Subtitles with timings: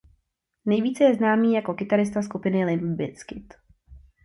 [0.65, 3.53] Nejvíce je známý jako kytarista skupiny Limp Bizkit.